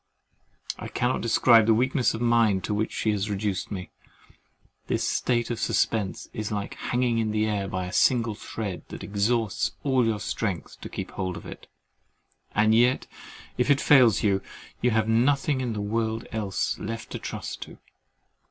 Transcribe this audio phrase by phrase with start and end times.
[0.79, 3.91] I cannot describe the weakness of mind to which she has reduced me.
[4.87, 9.03] This state of suspense is like hanging in the air by a single thread that
[9.03, 11.67] exhausts all your strength to keep hold of it;
[12.55, 13.05] and yet
[13.59, 14.41] if that fails you,
[14.81, 17.77] you have nothing in the world else left to trust to.